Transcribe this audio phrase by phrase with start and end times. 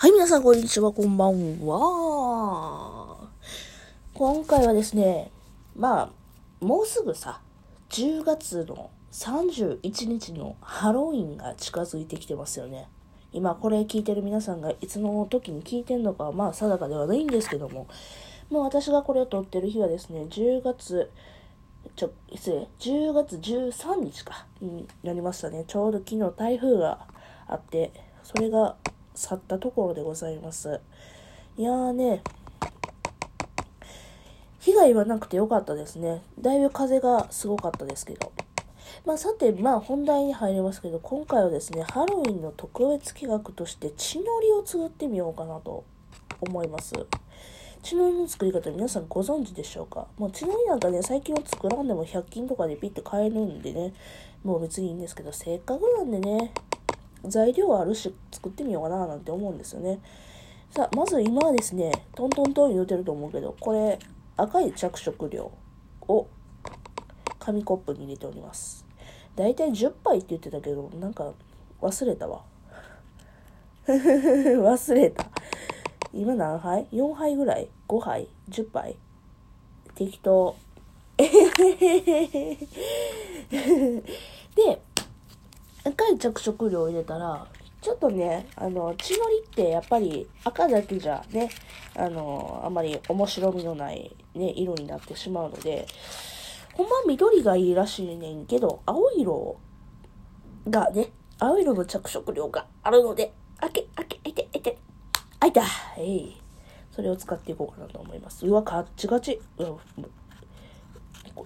[0.00, 3.18] はい、皆さん、こんにちは、こんばんは。
[4.14, 5.30] 今回はですね、
[5.76, 6.10] ま
[6.62, 7.42] あ、もうすぐさ、
[7.90, 12.88] 10月の31日のハロウィンが近づいてきてますよね。
[13.34, 17.86] 今、これ聞いてる皆さんがいつの時に聞いてんのかは、まあ、定かではないんですけども、
[18.48, 21.10] もう私がこれを撮ってる日はですね、10月、
[21.94, 25.64] ちょ、失礼、10月13日か、になりましたね。
[25.66, 27.06] ちょうど昨日台風が
[27.46, 27.92] あって、
[28.22, 28.76] それが
[29.20, 30.80] 去ったところでございます。
[31.58, 32.22] いやーね、
[34.60, 36.22] 被害はなくてよかったですね。
[36.40, 38.32] だいぶ風がすごかったですけど。
[39.04, 45.84] まあさて、まあ本題に入りますけど、今回はですね、ハロウィンの特別企画として血のりを作ってみようかなと
[46.40, 46.94] 思います。
[47.82, 50.06] 血のりの作り方皆さんご存知でしょうか？
[50.18, 53.94] もう血のりなんかね、最近は作らんでも100均とかでピッて買えるんでね、
[54.44, 56.52] もう別にいいんですけど、せっかくなんでね、
[57.26, 60.00] 材料はあるし作ってみようかななんて思うんですよね。
[60.70, 63.98] さあ、まず今はですね、トントントン言うてると思うけど、これ
[64.36, 65.50] 赤い着色料
[66.08, 66.28] を
[67.38, 68.86] 紙コップに入れております。
[69.36, 71.32] だいたい10杯って言ってたけど、なんか
[71.80, 72.42] 忘れたわ。
[73.86, 75.26] 忘れた。
[76.12, 78.96] 今何杯 ?4 杯ぐらい ?5 杯 ?10 杯？
[79.94, 80.54] 適当。
[81.18, 81.26] で、
[85.84, 87.46] 赤い着色料入れたら、
[87.80, 91.48] ちょっとね、あの、血のりってやっぱり赤だけじゃね、
[91.96, 95.86] あの、あまり面白みのないね、色になってしまうので、
[96.74, 99.58] ほんま緑がいいらしいねんけど、青色
[100.68, 104.78] がね、青色の着色料があるので、開け、開け、開いて、開いて、
[105.40, 105.62] 開いた
[105.96, 106.36] えい。
[106.92, 108.46] それを使っていこうかなと思います。
[108.46, 109.40] うわ、カッチカチ。
[109.56, 109.78] うわ、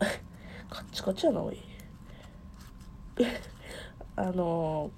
[0.68, 1.58] カッチカチやな、おい。
[4.16, 4.90] あの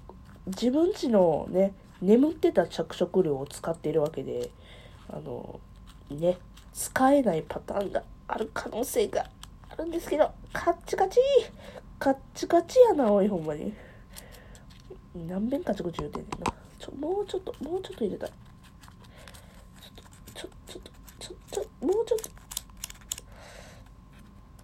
[0.45, 4.51] 自分ちのね眠ってた着色料を使っているわけで
[5.09, 5.59] あの
[6.09, 6.37] ね
[6.73, 9.25] 使えないパターンがある可能性が
[9.69, 11.19] あるんですけどカッチカチ
[11.99, 13.73] カッチカチやなおいほんまに。
[15.15, 16.53] 何遍カチコチ言うてんねんな。
[16.77, 18.31] ちょもうちょっともうちょっと入れたい。
[20.35, 20.81] ちょっとちょちょ
[21.19, 22.19] ちょちょもうちょっ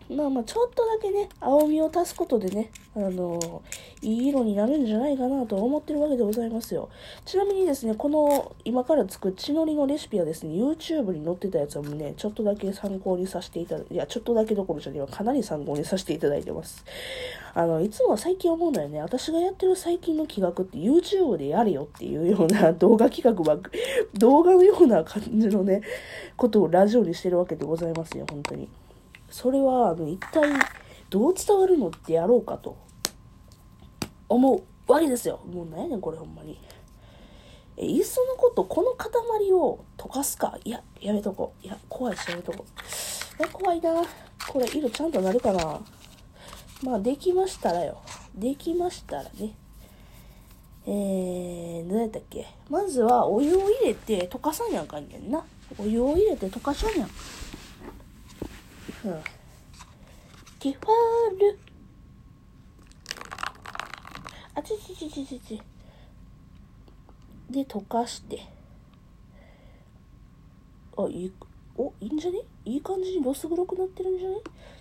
[0.07, 0.13] と。
[0.13, 3.63] まあまあちょっとだけね青みを足すことでねあの
[4.03, 6.89] いい色になるんじゃないかなと思ってるわけでございますよ。
[7.25, 16.83] ちなみにですね、この今から作る血のりのレシピはですね、YouTube に載ってたやつはもね、ちょっとだけ参考にさせていただい、や、ちょっとだけどころじゃねえわ、かなり参考にさせていただいてます。
[17.53, 23.61] あの、いつも最近思うのよね、私がやってる最近の企画って YouTube でやれよっていうような 動画企画ば、
[24.13, 25.81] 動画のような感じのね、
[26.35, 28.67] ことをラジオにしてるわけでございますよ、本当に。
[29.29, 30.49] それは、あの、一体
[31.09, 32.75] どう伝わるのってやろうかと
[34.33, 35.39] 思うわけですよ。
[35.45, 36.59] もう何やねんこれほんまに。
[37.77, 41.65] え、いっそのことこの塊を溶かすかいや、やめとこう。
[41.65, 43.43] いや、怖いしやめとこう。
[43.43, 44.03] え、怖いな。
[44.47, 45.79] これ色ちゃんとなるかな
[46.83, 48.01] まあ、できましたらよ。
[48.35, 49.55] できましたらね。
[50.85, 55.45] えー、何やったっけまずはお湯を入れて溶かさにゃあかんねんな。
[55.77, 57.09] お湯を入れて溶かしゃにゃん。
[59.05, 59.23] うん。
[60.59, 61.59] ティファール。
[64.55, 65.61] あちちちちちち。
[67.49, 68.47] で、溶かして。
[70.95, 71.33] あ、いい、
[71.75, 72.39] お、いいんじゃね？
[72.65, 74.35] いい感じにどす黒くなってるんじゃね？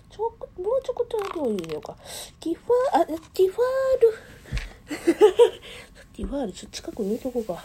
[0.09, 0.23] ちょ、
[0.61, 1.95] もうちょこっとだけお湯入れようか。
[2.39, 5.23] ティファー、あ、ティファール。
[6.13, 7.63] ティファール、ちょっと近くに入れとこうか。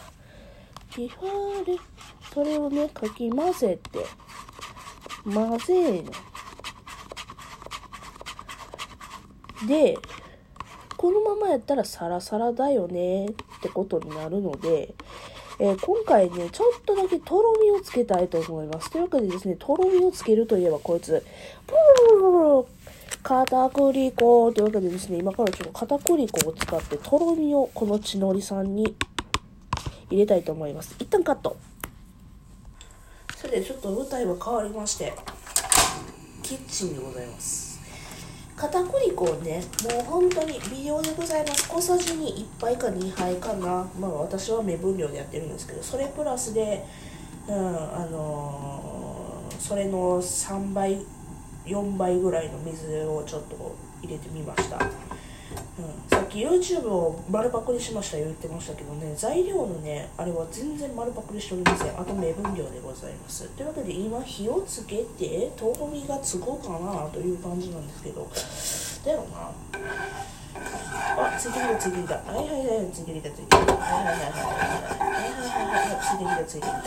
[0.94, 1.78] ティファール。
[2.32, 4.06] それをね、かき混ぜて。
[5.24, 6.12] 混ぜーの。
[9.68, 9.98] で、
[10.98, 13.30] このままやったらサラサラだよねっ
[13.62, 14.94] てことになるので、
[15.60, 18.90] えー今回ね、ちょっとだけとろみをつけたいと思います。
[18.90, 21.24] というわけでですね、とろみをつけるといえばこいつ、
[21.66, 21.74] プ
[22.14, 22.66] ルルルル
[23.22, 28.96] 片栗粉というわけでですね、今からちょっと片栗粉を使ってとろみをこの血のりさんに
[30.10, 30.96] 入れたいと思います。
[30.98, 31.56] 一旦カット。
[33.36, 35.12] それでちょっと舞台は変わりまして、
[36.42, 37.77] キッチンでございます。
[38.58, 41.68] 片栗粉をねもう本当に微量でございます。
[41.68, 43.88] 小さじに1杯か2杯かな。
[43.98, 46.84] まあ私は目分量でやってるんですけどそれプラスで
[47.46, 49.28] うんあのー
[49.58, 51.04] それの3倍
[51.66, 54.78] 4倍ぐらいの水をちょっと入れてみました、
[55.78, 62.00] うん、さっき YouTube を丸パクリしました言ってましたけどね材料のねあれは全然丸パクリしておりません。
[62.00, 63.48] あと目分量でございます。
[63.48, 68.28] というわけで今火をつけてとろみがつこうかなという感じなんですけど。
[69.04, 69.52] だよな。
[71.16, 72.14] あ、ついてきた、ついてきた。
[72.16, 73.56] はいはいはい、ついてきた、ついてきた。
[73.56, 73.62] は
[74.02, 74.68] いはいはいはいはい。
[74.98, 75.54] はいはい
[76.24, 76.78] はいはい、ついいてきた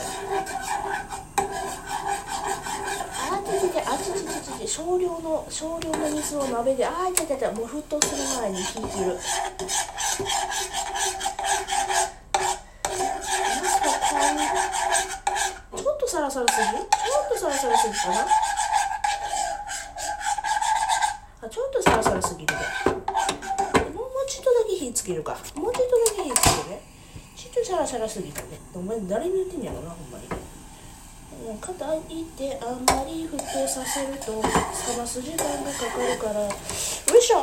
[3.41, 9.19] ついてきたあちちちちち少量の少量の水を鍋であいたいたいたもう沸騰する前に引いてる
[15.75, 16.67] ちょっとサラサラすぎ。
[16.69, 16.87] ちょっ
[17.33, 18.25] とサラサラすぎかな
[21.43, 22.61] あちょっとサラサラすぎるね
[23.93, 25.37] もうちょっとだけ火つけるか。
[25.55, 26.81] もうちょっとだけ火つけるね。
[27.35, 28.47] ちょっとサラサラすぎたね。
[28.73, 30.29] お前誰に言ってんやろなほんまに。
[31.59, 34.41] 肩いってあんまり沸騰させると冷
[34.97, 37.41] ます時間がかかるからよいしょ。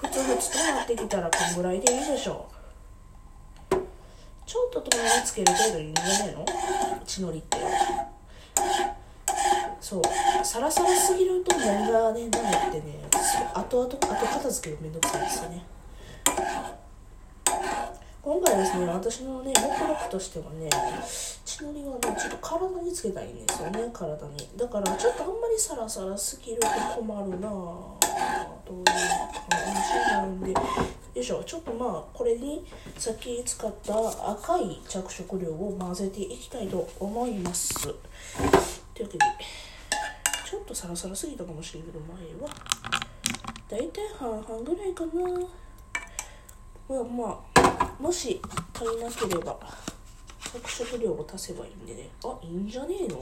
[0.00, 2.48] ふつふつとなってきたらこんぐらいでいいでしょ
[3.72, 3.76] う。
[4.46, 6.46] ちょっととろみつける程度にいいんじゃないの？
[7.04, 7.58] 血のりって。
[9.80, 10.02] そう。
[10.42, 13.04] サラサラすぎると麺がねなめってね。
[13.54, 15.66] 後々後片付けるめんどくさいですよね。
[18.22, 20.70] 今回ですね私のね目録としてはね
[21.62, 26.68] のりはねちょっと体につけたいんですよね体にだからちょっとあんまりサラサラすぎると
[27.00, 27.50] 困るなぁ
[28.64, 28.94] という感
[29.74, 30.58] じなんでよ
[31.14, 32.64] いしょちょっとまあこれに
[32.98, 37.74] さっき使った赤い着色料を混ぜていきたいと思います。
[37.82, 37.96] というわ
[38.94, 39.10] けで
[40.50, 42.54] ちょっとサラサラすぎたかもしれんけど前は
[43.68, 45.12] だいたい半々ぐらいかな。
[46.88, 48.40] まあまあもし
[48.74, 49.58] 足りなければ
[50.60, 52.08] 着色料を足せばいいんでね。
[52.24, 53.18] あいいんじゃねえの？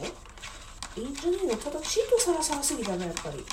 [0.97, 1.57] いいんじゃねえの？
[1.57, 3.45] ただちょっとサラサラすぎたなやっぱり。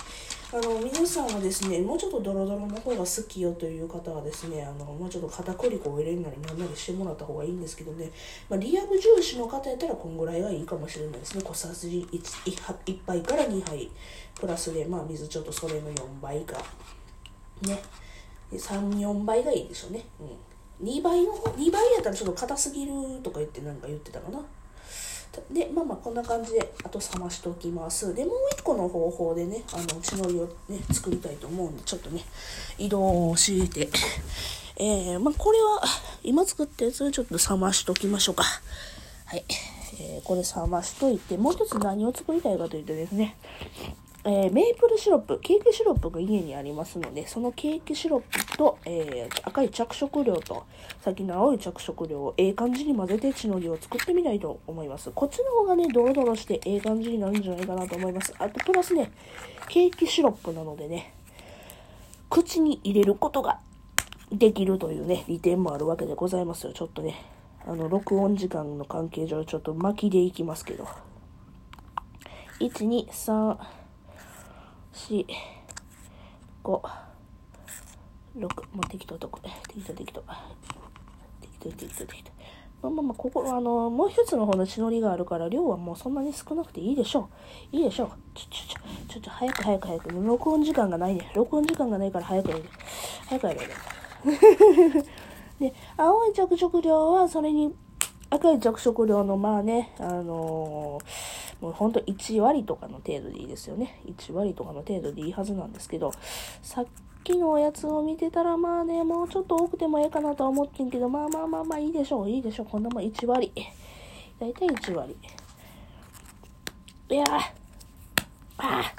[0.52, 8.12] あの皆さんはですねもうちょっとドロドロの方が好きよという方はですねあのもうちょっと片栗粉を入れるなりなんなりしてもらった方がいいんですけどね、
[8.50, 11.44] まあ、リアム重視の方やったらこんぐらいがいいかもしれないですね。
[11.44, 13.92] 小さじ 1, 1杯から2杯。
[14.42, 16.58] プラスでまあ水ちょっとそれの4倍か。
[17.62, 17.80] ね。
[18.52, 20.30] 34倍がいいでしょうね、うん、
[20.82, 22.94] 2倍の方2倍やったらちょっと硬すぎる
[23.24, 24.40] とか言ってなんか言ってたかな。
[25.52, 28.14] でまあまあこんな感じであと冷ましておきます。
[28.16, 32.24] でもう一個の方法でねあの血のりをね作りたいと思うんでちょっとね
[32.78, 33.90] 移動をして。
[34.82, 35.82] えー、まあこれは
[36.24, 38.44] 今作ったやつちょっと冷ましときましょうか。
[39.26, 39.44] はい。
[40.02, 43.36] えー、これ冷ましといてもう一つ何を作りたいかというとですね。
[44.26, 50.66] えー、メープルシロップ、ケーキシロップが家にありますので、そのケーキシロップと、えー、赤い着色料と、
[51.02, 55.10] さっきの青い着色料をええ感じに混ぜて血のりを作ってみたいと思います。
[55.12, 58.34] こっちの方がね、ドロドロしてええ感じになるんじゃないかなと思います。
[58.40, 59.10] あと、プラスね、
[59.70, 61.14] ケーキシロップなのでね、
[62.30, 63.62] 口に入れることが
[64.34, 66.74] できるというね、利点もあるわけでございますよ。
[66.74, 67.16] ちょっとね、
[67.66, 70.86] あの、録音時間の関係上、ちょっと巻きでいきますけど。
[72.60, 73.79] 1、2、3、
[75.08, 75.26] 4、
[76.64, 76.82] 5、
[78.38, 78.48] 6、も
[78.84, 80.24] う適当とこ、適当適当。
[81.42, 82.40] 適当適当適当。
[82.82, 87.30] まあまあまあ、ここ、あの、もう一つの方の血のりがあるから、量はもうそんなに少なくていいでしょ
[87.74, 87.76] う。
[87.76, 88.10] いいでしょう。
[88.34, 90.10] ちょ、ちょ、ちょ、ちょ、ちょ、早く早く早く。
[90.12, 91.32] 録音時間がないね。
[91.34, 92.64] 録音時間がないから早くやる。
[93.28, 93.60] 早くやる。
[95.60, 97.76] で、青い着色料は、それに、
[98.30, 104.02] 赤い着色料の、まあね、あのー、もうほんと1割とかの程度でいいですよね。
[104.06, 106.12] 1割とかの程度でいいはずなんですけど、
[106.62, 106.86] さっ
[107.24, 112.66] きのおやつを見てたら、まあね、もうちょっと多くてもええかなとは思ってんけど、まあまあまあまあいいでしょう、いいでしょう。
[112.66, 113.52] こんなもん1割。
[114.40, 115.16] だいたい1割。
[117.12, 117.54] いやあ
[118.60, 118.94] あ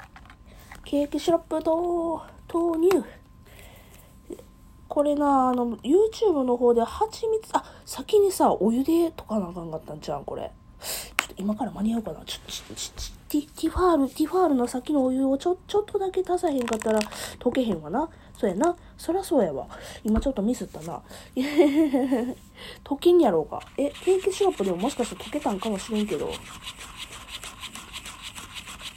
[0.83, 2.21] ケーキシロップと
[2.53, 3.03] 豆乳。
[4.89, 10.51] これな、あの、YouTube の方で蜂蜜、あ、先にさ、お湯で溶かなあかんかったんちゃうんこれ。
[11.41, 12.19] 今から間に合うかな？
[12.25, 16.99] ちょ、ちょ、ち、ティ、ティファール、ティファールの先のお湯をちょ、ちょっとだけ足さへんかったら
[17.39, 18.07] 溶けへんわな。
[18.37, 18.75] そうやな。
[18.97, 19.67] そりゃそうやわ。
[20.03, 21.01] 今ちょっとミスったな。
[22.83, 23.61] 溶けんやろうか。
[23.77, 26.31] え、ケーキシロップでももしかして溶けたんかもしれんけど。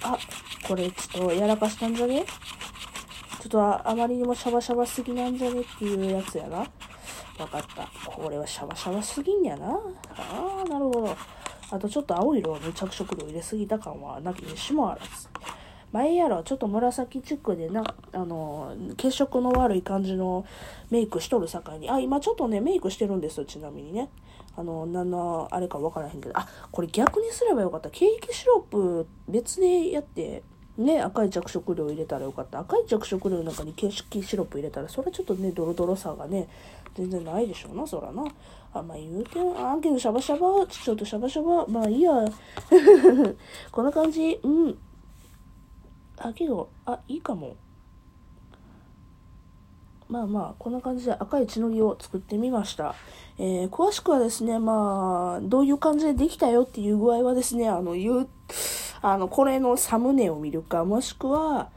[0.03, 0.19] あ、
[0.67, 2.25] これちょっとやらかしたんじゃね？
[3.41, 3.61] ちょっと
[3.91, 6.59] あまりにもシャバシャバすぎなんじゃねっていうやつやな。
[6.59, 6.67] わ
[7.49, 7.89] かった。
[8.11, 9.67] これはシャバシャバすぎんやな。
[10.17, 11.17] ああ、なるほど。
[11.75, 15.29] あとちょっと青色の着色料入れすぎた感はなきにしもあらず。
[15.91, 20.45] 前やろ、ちょっと紫チックでな、あの、血色の悪い感じの
[20.91, 24.09] メイクしとる境に、あ、今ちょっとね、メイクしてるんですよ、ちなみにね。
[24.57, 27.91] あの、何の、あれかわからへんけど、あ、これ逆にすればよかった。
[27.91, 30.43] ケーキシロップ別でやって、
[30.77, 32.59] ね、赤い着色料入れたらよかった。
[32.61, 36.49] 赤い着色料の中にケーキシロップ入れたら、それちょっとね、ドロドロさがね、
[36.95, 38.25] 全然ないでしょうな、そらな。
[38.73, 42.13] あ、まあ言うて、あ、けどシャバシャバ、ちょっとシャバシャバ、まあいいや。
[43.71, 44.79] こんな感じ、うん。
[46.19, 47.57] あ、けど、あ、いいかも。
[50.09, 52.95] まあまあ、こんな感じで赤い血のりを作ってみました。
[53.39, 58.29] えー、詳しくはですね、まあ、どういう感じでできたよっていう具合はですね、あの、言う、
[59.07, 61.69] あの、これのサムネを見るか、もしくは、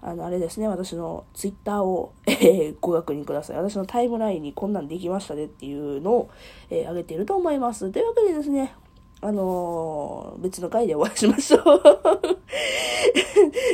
[0.00, 3.56] あの、あれですね、私のツイッターを、えー、ご確認ください。
[3.58, 6.30] 私のタイムラインにこんなんできましたねっていうのを、
[6.70, 7.92] えー、上げていると思います。
[7.92, 8.72] というわけでですね、
[9.20, 11.60] あのー、別の回でお会いしましょう。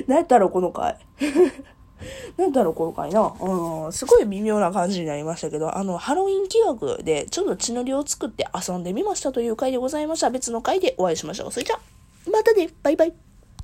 [0.09, 0.99] 何やったろ、この回。
[2.37, 3.33] 何だろう、この回な。
[3.41, 10.31] うん、すごい微妙な感じになりましたけど、あの、ハロウィン企画でちょっと血のりを作って遊んでみましたという回でございました。
[10.31, 11.53] 別の回でお会いしましょう。
[11.53, 11.96] それじゃあ、
[12.31, 13.26] またね、バイバイ。